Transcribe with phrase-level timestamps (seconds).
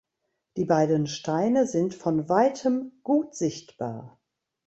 [0.57, 4.19] Die beiden Steine sind von weitem gut sichtbar.